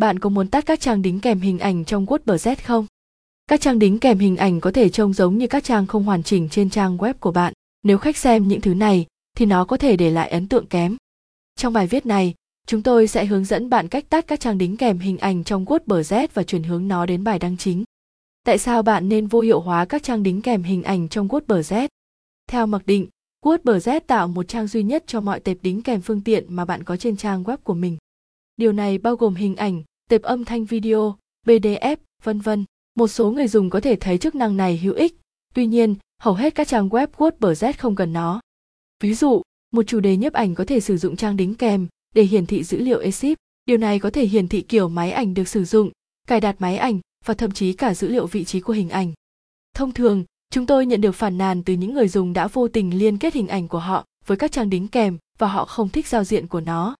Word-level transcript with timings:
Bạn 0.00 0.18
có 0.18 0.28
muốn 0.28 0.48
tắt 0.48 0.66
các 0.66 0.80
trang 0.80 1.02
đính 1.02 1.20
kèm 1.20 1.40
hình 1.40 1.58
ảnh 1.58 1.84
trong 1.84 2.06
WordPress 2.06 2.56
không? 2.64 2.86
Các 3.46 3.60
trang 3.60 3.78
đính 3.78 3.98
kèm 3.98 4.18
hình 4.18 4.36
ảnh 4.36 4.60
có 4.60 4.70
thể 4.70 4.88
trông 4.88 5.12
giống 5.12 5.38
như 5.38 5.46
các 5.46 5.64
trang 5.64 5.86
không 5.86 6.04
hoàn 6.04 6.22
chỉnh 6.22 6.48
trên 6.48 6.70
trang 6.70 6.96
web 6.96 7.14
của 7.20 7.32
bạn. 7.32 7.52
Nếu 7.82 7.98
khách 7.98 8.16
xem 8.16 8.48
những 8.48 8.60
thứ 8.60 8.74
này 8.74 9.06
thì 9.36 9.46
nó 9.46 9.64
có 9.64 9.76
thể 9.76 9.96
để 9.96 10.10
lại 10.10 10.30
ấn 10.30 10.48
tượng 10.48 10.66
kém. 10.66 10.96
Trong 11.56 11.72
bài 11.72 11.86
viết 11.86 12.06
này, 12.06 12.34
chúng 12.66 12.82
tôi 12.82 13.06
sẽ 13.06 13.24
hướng 13.24 13.44
dẫn 13.44 13.70
bạn 13.70 13.88
cách 13.88 14.08
tắt 14.08 14.26
các 14.26 14.40
trang 14.40 14.58
đính 14.58 14.76
kèm 14.76 14.98
hình 14.98 15.18
ảnh 15.18 15.44
trong 15.44 15.64
WordPress 15.64 16.28
và 16.34 16.42
chuyển 16.42 16.62
hướng 16.62 16.88
nó 16.88 17.06
đến 17.06 17.24
bài 17.24 17.38
đăng 17.38 17.56
chính. 17.56 17.84
Tại 18.44 18.58
sao 18.58 18.82
bạn 18.82 19.08
nên 19.08 19.26
vô 19.26 19.40
hiệu 19.40 19.60
hóa 19.60 19.84
các 19.84 20.02
trang 20.02 20.22
đính 20.22 20.42
kèm 20.42 20.62
hình 20.62 20.82
ảnh 20.82 21.08
trong 21.08 21.28
WordPress? 21.28 21.88
Theo 22.50 22.66
mặc 22.66 22.82
định, 22.86 23.06
WordPress 23.44 24.00
tạo 24.06 24.28
một 24.28 24.48
trang 24.48 24.66
duy 24.66 24.82
nhất 24.82 25.04
cho 25.06 25.20
mọi 25.20 25.40
tệp 25.40 25.56
đính 25.62 25.82
kèm 25.82 26.00
phương 26.00 26.20
tiện 26.20 26.44
mà 26.48 26.64
bạn 26.64 26.84
có 26.84 26.96
trên 26.96 27.16
trang 27.16 27.44
web 27.44 27.56
của 27.56 27.74
mình. 27.74 27.96
Điều 28.56 28.72
này 28.72 28.98
bao 28.98 29.16
gồm 29.16 29.34
hình 29.34 29.56
ảnh, 29.56 29.82
tệp 30.08 30.22
âm 30.22 30.44
thanh 30.44 30.64
video, 30.64 31.16
PDF, 31.46 31.96
vân 32.22 32.40
vân. 32.40 32.64
Một 32.94 33.08
số 33.08 33.30
người 33.30 33.48
dùng 33.48 33.70
có 33.70 33.80
thể 33.80 33.96
thấy 33.96 34.18
chức 34.18 34.34
năng 34.34 34.56
này 34.56 34.78
hữu 34.78 34.94
ích, 34.94 35.16
tuy 35.54 35.66
nhiên, 35.66 35.94
hầu 36.18 36.34
hết 36.34 36.54
các 36.54 36.68
trang 36.68 36.88
web 36.88 37.06
WordPress 37.16 37.72
không 37.78 37.94
cần 37.94 38.12
nó. 38.12 38.40
Ví 39.02 39.14
dụ, 39.14 39.42
một 39.70 39.82
chủ 39.86 40.00
đề 40.00 40.16
nhiếp 40.16 40.32
ảnh 40.32 40.54
có 40.54 40.64
thể 40.64 40.80
sử 40.80 40.96
dụng 40.96 41.16
trang 41.16 41.36
đính 41.36 41.54
kèm 41.54 41.86
để 42.14 42.22
hiển 42.22 42.46
thị 42.46 42.64
dữ 42.64 42.78
liệu 42.78 43.00
EXIF. 43.00 43.34
Điều 43.66 43.76
này 43.76 43.98
có 43.98 44.10
thể 44.10 44.26
hiển 44.26 44.48
thị 44.48 44.60
kiểu 44.60 44.88
máy 44.88 45.12
ảnh 45.12 45.34
được 45.34 45.48
sử 45.48 45.64
dụng, 45.64 45.90
cài 46.28 46.40
đặt 46.40 46.56
máy 46.58 46.76
ảnh 46.76 47.00
và 47.24 47.34
thậm 47.34 47.50
chí 47.50 47.72
cả 47.72 47.94
dữ 47.94 48.08
liệu 48.08 48.26
vị 48.26 48.44
trí 48.44 48.60
của 48.60 48.72
hình 48.72 48.90
ảnh. 48.90 49.12
Thông 49.74 49.92
thường, 49.92 50.24
chúng 50.50 50.66
tôi 50.66 50.86
nhận 50.86 51.00
được 51.00 51.12
phản 51.12 51.38
nàn 51.38 51.62
từ 51.62 51.74
những 51.74 51.94
người 51.94 52.08
dùng 52.08 52.32
đã 52.32 52.48
vô 52.48 52.68
tình 52.68 52.98
liên 52.98 53.18
kết 53.18 53.34
hình 53.34 53.48
ảnh 53.48 53.68
của 53.68 53.78
họ 53.78 54.04
với 54.26 54.36
các 54.36 54.52
trang 54.52 54.70
đính 54.70 54.88
kèm 54.88 55.18
và 55.38 55.46
họ 55.46 55.64
không 55.64 55.88
thích 55.88 56.06
giao 56.06 56.24
diện 56.24 56.46
của 56.46 56.60
nó. 56.60 56.96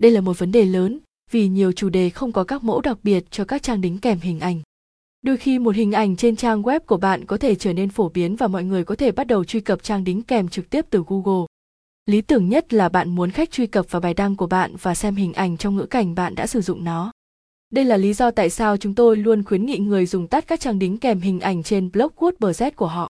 Đây 0.00 0.10
là 0.12 0.20
một 0.20 0.38
vấn 0.38 0.52
đề 0.52 0.64
lớn 0.64 0.98
vì 1.30 1.48
nhiều 1.48 1.72
chủ 1.72 1.88
đề 1.88 2.10
không 2.10 2.32
có 2.32 2.44
các 2.44 2.64
mẫu 2.64 2.80
đặc 2.80 2.98
biệt 3.02 3.24
cho 3.30 3.44
các 3.44 3.62
trang 3.62 3.80
đính 3.80 3.98
kèm 3.98 4.18
hình 4.20 4.40
ảnh. 4.40 4.60
Đôi 5.22 5.36
khi 5.36 5.58
một 5.58 5.74
hình 5.74 5.92
ảnh 5.92 6.16
trên 6.16 6.36
trang 6.36 6.62
web 6.62 6.80
của 6.80 6.96
bạn 6.96 7.26
có 7.26 7.36
thể 7.36 7.54
trở 7.54 7.72
nên 7.72 7.90
phổ 7.90 8.08
biến 8.08 8.36
và 8.36 8.48
mọi 8.48 8.64
người 8.64 8.84
có 8.84 8.94
thể 8.94 9.12
bắt 9.12 9.26
đầu 9.26 9.44
truy 9.44 9.60
cập 9.60 9.82
trang 9.82 10.04
đính 10.04 10.22
kèm 10.22 10.48
trực 10.48 10.70
tiếp 10.70 10.86
từ 10.90 11.04
Google. 11.06 11.46
Lý 12.06 12.20
tưởng 12.20 12.48
nhất 12.48 12.72
là 12.72 12.88
bạn 12.88 13.14
muốn 13.14 13.30
khách 13.30 13.50
truy 13.50 13.66
cập 13.66 13.90
vào 13.90 14.00
bài 14.00 14.14
đăng 14.14 14.36
của 14.36 14.46
bạn 14.46 14.76
và 14.82 14.94
xem 14.94 15.14
hình 15.14 15.32
ảnh 15.32 15.56
trong 15.56 15.76
ngữ 15.76 15.86
cảnh 15.86 16.14
bạn 16.14 16.34
đã 16.34 16.46
sử 16.46 16.60
dụng 16.60 16.84
nó. 16.84 17.12
Đây 17.72 17.84
là 17.84 17.96
lý 17.96 18.12
do 18.12 18.30
tại 18.30 18.50
sao 18.50 18.76
chúng 18.76 18.94
tôi 18.94 19.16
luôn 19.16 19.44
khuyến 19.44 19.66
nghị 19.66 19.78
người 19.78 20.06
dùng 20.06 20.26
tắt 20.26 20.44
các 20.46 20.60
trang 20.60 20.78
đính 20.78 20.98
kèm 20.98 21.20
hình 21.20 21.40
ảnh 21.40 21.62
trên 21.62 21.90
blog 21.90 22.12
WordPress 22.16 22.70
của 22.76 22.86
họ. 22.86 23.08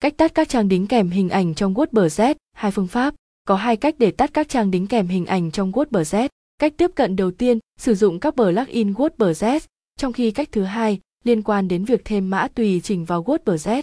Cách 0.00 0.16
tắt 0.16 0.34
các 0.34 0.48
trang 0.48 0.68
đính 0.68 0.86
kèm 0.86 1.10
hình 1.10 1.28
ảnh 1.28 1.54
trong 1.54 1.74
WordPress, 1.74 2.34
hai 2.52 2.70
phương 2.70 2.86
pháp. 2.86 3.14
Có 3.48 3.56
hai 3.56 3.76
cách 3.76 3.94
để 3.98 4.10
tắt 4.10 4.30
các 4.34 4.48
trang 4.48 4.70
đính 4.70 4.86
kèm 4.86 5.08
hình 5.08 5.26
ảnh 5.26 5.50
trong 5.50 5.72
WordPress. 5.72 6.28
Cách 6.58 6.74
tiếp 6.76 6.90
cận 6.94 7.16
đầu 7.16 7.30
tiên, 7.30 7.58
sử 7.78 7.94
dụng 7.94 8.20
các 8.20 8.34
plugin 8.34 8.92
WordPress, 8.92 9.60
trong 9.98 10.12
khi 10.12 10.30
cách 10.30 10.48
thứ 10.52 10.62
hai 10.62 11.00
liên 11.24 11.42
quan 11.42 11.68
đến 11.68 11.84
việc 11.84 12.04
thêm 12.04 12.30
mã 12.30 12.48
tùy 12.54 12.80
chỉnh 12.84 13.04
vào 13.04 13.24
WordPress. 13.24 13.82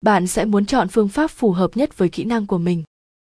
Bạn 0.00 0.26
sẽ 0.26 0.44
muốn 0.44 0.66
chọn 0.66 0.88
phương 0.88 1.08
pháp 1.08 1.30
phù 1.30 1.52
hợp 1.52 1.76
nhất 1.76 1.98
với 1.98 2.08
kỹ 2.08 2.24
năng 2.24 2.46
của 2.46 2.58
mình. 2.58 2.82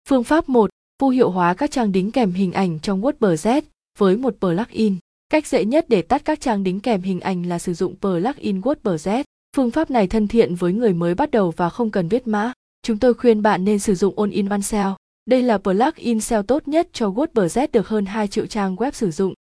Phương 0.10 0.24
pháp 0.24 0.50
1, 0.50 0.70
vô 1.02 1.10
hiệu 1.10 1.30
hóa 1.30 1.54
các 1.54 1.72
trang 1.72 1.92
đính 1.92 2.12
kèm 2.12 2.32
hình 2.32 2.52
ảnh 2.52 2.80
trong 2.80 3.02
WordPress 3.02 3.62
với 3.98 4.18
một 4.18 4.36
plugin. 4.40 4.96
Cách 5.30 5.48
dễ 5.48 5.66
nhất 5.66 5.86
để 5.90 6.02
tắt 6.02 6.26
các 6.26 6.42
trang 6.42 6.64
đính 6.64 6.80
kèm 6.80 7.02
hình 7.02 7.20
ảnh 7.20 7.44
là 7.44 7.60
sử 7.60 7.74
dụng 7.74 7.96
plugin 8.02 8.62
WordPress. 8.62 9.24
Phương 9.56 9.72
pháp 9.72 9.92
này 9.92 10.08
thân 10.08 10.28
thiện 10.28 10.56
với 10.56 10.74
người 10.74 10.94
mới 10.94 11.16
bắt 11.16 11.32
đầu 11.32 11.54
và 11.58 11.70
không 11.70 11.92
cần 11.92 12.08
viết 12.08 12.28
mã. 12.28 12.54
Chúng 12.82 12.98
tôi 12.98 13.14
khuyên 13.14 13.42
bạn 13.42 13.66
nên 13.66 13.80
sử 13.80 13.96
dụng 13.96 14.20
All-in-One 14.20 14.62
Cell. 14.72 14.90
Đây 15.26 15.44
là 15.44 15.58
plugin 15.58 16.22
SEO 16.22 16.44
tốt 16.44 16.68
nhất 16.68 16.90
cho 16.94 17.10
WordPress 17.10 17.68
được 17.74 17.88
hơn 17.88 18.06
2 18.06 18.28
triệu 18.28 18.46
trang 18.46 18.76
web 18.76 18.92
sử 18.92 19.12
dụng. 19.12 19.34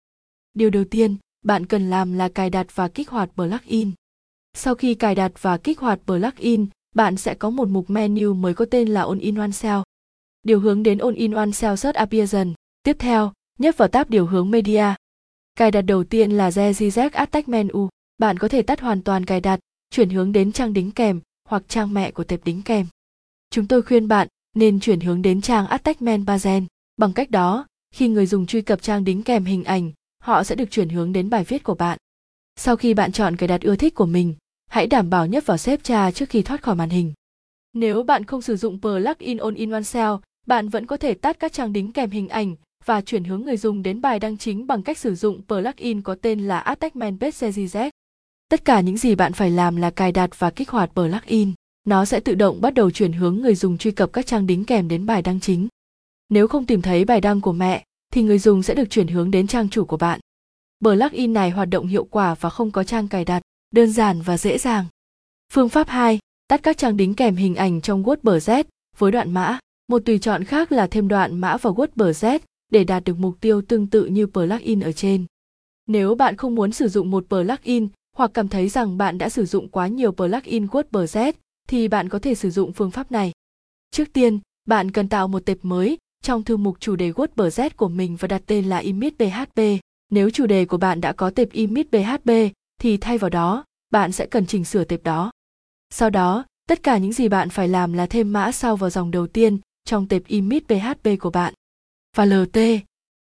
Điều 0.53 0.69
đầu 0.69 0.83
tiên, 0.83 1.17
bạn 1.43 1.65
cần 1.65 1.89
làm 1.89 2.13
là 2.13 2.29
cài 2.29 2.49
đặt 2.49 2.75
và 2.75 2.87
kích 2.87 3.09
hoạt 3.09 3.29
plugin. 3.35 3.91
Sau 4.53 4.75
khi 4.75 4.95
cài 4.95 5.15
đặt 5.15 5.31
và 5.41 5.57
kích 5.57 5.79
hoạt 5.79 5.99
plugin, 6.05 6.67
bạn 6.95 7.17
sẽ 7.17 7.33
có 7.33 7.49
một 7.49 7.67
mục 7.67 7.89
menu 7.89 8.33
mới 8.33 8.53
có 8.53 8.65
tên 8.71 8.87
là 8.87 9.01
All-in-One 9.01 9.51
SEO. 9.51 9.83
Điều 10.43 10.59
hướng 10.59 10.83
đến 10.83 10.97
All-in-One 10.97 11.51
SEO 11.51 11.75
Search 11.75 11.95
Appearance. 11.95 12.53
Tiếp 12.83 12.95
theo, 12.99 13.33
nhấp 13.59 13.77
vào 13.77 13.87
tab 13.87 14.09
điều 14.09 14.25
hướng 14.25 14.51
Media. 14.51 14.85
Cài 15.55 15.71
đặt 15.71 15.81
đầu 15.81 16.03
tiên 16.03 16.31
là 16.31 16.49
GZZ 16.49 17.09
Attack 17.13 17.47
Menu. 17.47 17.89
Bạn 18.17 18.37
có 18.37 18.47
thể 18.47 18.61
tắt 18.61 18.81
hoàn 18.81 19.01
toàn 19.01 19.25
cài 19.25 19.41
đặt, 19.41 19.59
chuyển 19.89 20.09
hướng 20.09 20.31
đến 20.31 20.51
trang 20.51 20.73
đính 20.73 20.91
kèm 20.91 21.21
hoặc 21.49 21.63
trang 21.67 21.93
mẹ 21.93 22.11
của 22.11 22.23
tệp 22.23 22.43
đính 22.43 22.61
kèm. 22.61 22.87
Chúng 23.49 23.67
tôi 23.67 23.81
khuyên 23.81 24.07
bạn 24.07 24.27
nên 24.55 24.79
chuyển 24.79 24.99
hướng 24.99 25.21
đến 25.21 25.41
trang 25.41 25.67
Attachment 25.67 26.25
Bazen. 26.25 26.65
Bằng 26.97 27.13
cách 27.13 27.31
đó, 27.31 27.67
khi 27.95 28.07
người 28.07 28.25
dùng 28.25 28.45
truy 28.45 28.61
cập 28.61 28.81
trang 28.81 29.03
đính 29.03 29.23
kèm 29.23 29.45
hình 29.45 29.63
ảnh, 29.63 29.91
họ 30.23 30.43
sẽ 30.43 30.55
được 30.55 30.71
chuyển 30.71 30.89
hướng 30.89 31.13
đến 31.13 31.29
bài 31.29 31.43
viết 31.43 31.63
của 31.63 31.75
bạn. 31.75 31.97
Sau 32.55 32.75
khi 32.75 32.93
bạn 32.93 33.11
chọn 33.11 33.35
cài 33.35 33.47
đặt 33.47 33.61
ưa 33.61 33.75
thích 33.75 33.95
của 33.95 34.05
mình, 34.05 34.35
hãy 34.67 34.87
đảm 34.87 35.09
bảo 35.09 35.27
nhấp 35.27 35.45
vào 35.45 35.57
xếp 35.57 35.83
tra 35.83 36.11
trước 36.11 36.29
khi 36.29 36.41
thoát 36.41 36.61
khỏi 36.61 36.75
màn 36.75 36.89
hình. 36.89 37.13
Nếu 37.73 38.03
bạn 38.03 38.23
không 38.23 38.41
sử 38.41 38.55
dụng 38.55 38.81
plugin 38.81 39.37
All-in-One 39.37 39.83
SEO, 39.83 40.21
bạn 40.47 40.69
vẫn 40.69 40.85
có 40.85 40.97
thể 40.97 41.13
tắt 41.13 41.39
các 41.39 41.53
trang 41.53 41.73
đính 41.73 41.91
kèm 41.91 42.09
hình 42.09 42.27
ảnh 42.27 42.55
và 42.85 43.01
chuyển 43.01 43.23
hướng 43.23 43.41
người 43.41 43.57
dùng 43.57 43.83
đến 43.83 44.01
bài 44.01 44.19
đăng 44.19 44.37
chính 44.37 44.67
bằng 44.67 44.83
cách 44.83 44.97
sử 44.97 45.15
dụng 45.15 45.41
plugin 45.47 46.01
có 46.01 46.15
tên 46.21 46.47
là 46.47 46.59
Attachment 46.59 47.19
Page 47.19 47.89
Tất 48.49 48.65
cả 48.65 48.81
những 48.81 48.97
gì 48.97 49.15
bạn 49.15 49.33
phải 49.33 49.51
làm 49.51 49.75
là 49.75 49.89
cài 49.89 50.11
đặt 50.11 50.39
và 50.39 50.49
kích 50.49 50.69
hoạt 50.69 50.91
plugin. 50.93 51.53
Nó 51.85 52.05
sẽ 52.05 52.19
tự 52.19 52.35
động 52.35 52.61
bắt 52.61 52.73
đầu 52.73 52.91
chuyển 52.91 53.13
hướng 53.13 53.35
người 53.35 53.55
dùng 53.55 53.77
truy 53.77 53.91
cập 53.91 54.13
các 54.13 54.25
trang 54.25 54.47
đính 54.47 54.65
kèm 54.65 54.87
đến 54.87 55.05
bài 55.05 55.21
đăng 55.21 55.39
chính. 55.39 55.67
Nếu 56.29 56.47
không 56.47 56.65
tìm 56.65 56.81
thấy 56.81 57.05
bài 57.05 57.21
đăng 57.21 57.41
của 57.41 57.53
mẹ, 57.53 57.83
thì 58.13 58.21
người 58.21 58.39
dùng 58.39 58.63
sẽ 58.63 58.73
được 58.73 58.89
chuyển 58.89 59.07
hướng 59.07 59.31
đến 59.31 59.47
trang 59.47 59.69
chủ 59.69 59.85
của 59.85 59.97
bạn. 59.97 60.19
Plugin 60.83 61.33
này 61.33 61.49
hoạt 61.49 61.69
động 61.69 61.87
hiệu 61.87 62.03
quả 62.03 62.35
và 62.35 62.49
không 62.49 62.71
có 62.71 62.83
trang 62.83 63.07
cài 63.07 63.25
đặt, 63.25 63.41
đơn 63.71 63.91
giản 63.91 64.21
và 64.21 64.37
dễ 64.37 64.57
dàng. 64.57 64.85
Phương 65.53 65.69
pháp 65.69 65.87
2, 65.87 66.19
tắt 66.47 66.63
các 66.63 66.77
trang 66.77 66.97
đính 66.97 67.13
kèm 67.13 67.35
hình 67.35 67.55
ảnh 67.55 67.81
trong 67.81 68.03
WordPress 68.03 68.63
với 68.97 69.11
đoạn 69.11 69.31
mã. 69.31 69.59
Một 69.87 70.01
tùy 70.05 70.19
chọn 70.19 70.43
khác 70.43 70.71
là 70.71 70.87
thêm 70.87 71.07
đoạn 71.07 71.41
mã 71.41 71.57
vào 71.57 71.75
WordPress 71.75 72.39
để 72.71 72.83
đạt 72.83 73.03
được 73.03 73.19
mục 73.19 73.35
tiêu 73.41 73.61
tương 73.61 73.87
tự 73.87 74.05
như 74.05 74.27
plugin 74.27 74.79
ở 74.79 74.91
trên. 74.91 75.25
Nếu 75.87 76.15
bạn 76.15 76.37
không 76.37 76.55
muốn 76.55 76.71
sử 76.71 76.87
dụng 76.87 77.11
một 77.11 77.25
plugin 77.29 77.87
hoặc 78.15 78.31
cảm 78.33 78.47
thấy 78.47 78.69
rằng 78.69 78.97
bạn 78.97 79.17
đã 79.17 79.29
sử 79.29 79.45
dụng 79.45 79.69
quá 79.69 79.87
nhiều 79.87 80.11
plugin 80.11 80.65
WordPress 80.65 81.33
thì 81.67 81.87
bạn 81.87 82.09
có 82.09 82.19
thể 82.19 82.35
sử 82.35 82.49
dụng 82.49 82.73
phương 82.73 82.91
pháp 82.91 83.11
này. 83.11 83.31
Trước 83.91 84.13
tiên, 84.13 84.39
bạn 84.67 84.91
cần 84.91 85.09
tạo 85.09 85.27
một 85.27 85.45
tệp 85.45 85.57
mới 85.61 85.97
trong 86.21 86.43
thư 86.43 86.57
mục 86.57 86.79
chủ 86.79 86.95
đề 86.95 87.11
WordPress 87.11 87.69
của 87.75 87.89
mình 87.89 88.15
và 88.15 88.27
đặt 88.27 88.41
tên 88.45 88.65
là 88.65 88.77
image 88.77 89.45
php. 89.45 89.59
Nếu 90.11 90.29
chủ 90.29 90.45
đề 90.45 90.65
của 90.65 90.77
bạn 90.77 91.01
đã 91.01 91.13
có 91.13 91.29
tệp 91.29 91.51
image 91.51 92.17
php 92.17 92.29
thì 92.81 92.97
thay 92.97 93.17
vào 93.17 93.29
đó, 93.29 93.63
bạn 93.89 94.11
sẽ 94.11 94.25
cần 94.25 94.45
chỉnh 94.45 94.65
sửa 94.65 94.83
tệp 94.83 95.03
đó. 95.03 95.31
Sau 95.89 96.09
đó, 96.09 96.45
tất 96.67 96.83
cả 96.83 96.97
những 96.97 97.13
gì 97.13 97.29
bạn 97.29 97.49
phải 97.49 97.67
làm 97.67 97.93
là 97.93 98.05
thêm 98.05 98.33
mã 98.33 98.51
sau 98.51 98.75
vào 98.75 98.89
dòng 98.89 99.11
đầu 99.11 99.27
tiên 99.27 99.59
trong 99.85 100.07
tệp 100.07 100.27
image 100.27 100.93
php 100.93 101.09
của 101.19 101.29
bạn. 101.29 101.53
Và 102.15 102.25
LT, 102.25 102.59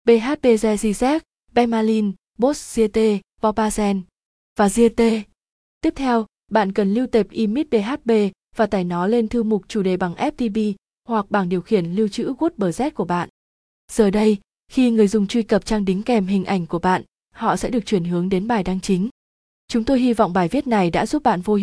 PHP 0.07 0.45
GZZ, 0.45 1.21
Bemalin, 1.53 2.13
Boss 2.39 2.79
GT, 2.79 2.99
Popazen 3.41 4.01
và 4.59 4.69
GT. 4.69 5.03
Tiếp 5.81 5.93
theo, 5.97 6.27
bạn 6.53 6.73
cần 6.73 6.95
lưu 6.95 7.07
tệp 7.07 7.31
image 7.31 7.65
PHP 7.65 8.13
và 8.57 8.67
tải 8.67 8.85
nó 8.85 9.07
lên 9.07 9.29
thư 9.29 9.43
mục 9.43 9.63
chủ 9.69 9.83
đề 9.83 9.97
bằng 9.97 10.15
FTP 10.15 10.75
hoặc 11.09 11.31
bảng 11.31 11.49
điều 11.49 11.61
khiển 11.61 11.87
lưu 11.87 12.09
trữ 12.09 12.33
WordPress 12.33 12.91
của 12.91 13.05
bạn. 13.05 13.29
Giờ 13.93 14.11
đây, 14.11 14.39
khi 14.73 14.91
người 14.91 15.09
dùng 15.09 15.27
truy 15.27 15.43
cập 15.43 15.65
trang 15.65 15.85
đính 15.85 16.03
kèm 16.03 16.27
hình 16.27 16.45
ảnh 16.45 16.67
của 16.67 16.79
bạn, 16.79 17.03
họ 17.35 17.57
sẽ 17.57 17.71
được 17.71 17.87
chuyển 17.87 18.05
hướng 18.05 18.29
đến 18.29 18.49
bài 18.49 18.63
đăng 18.63 18.81
chính. 18.81 19.09
Chúng 19.69 19.85
tôi 19.85 20.01
hy 20.01 20.13
vọng 20.13 20.33
bài 20.33 20.49
viết 20.49 20.67
này 20.67 20.91
đã 20.91 21.07
giúp 21.07 21.23
bạn 21.23 21.41
vô 21.41 21.55
hiệu 21.55 21.61